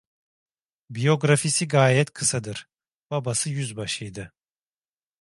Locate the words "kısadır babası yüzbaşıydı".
2.13-4.33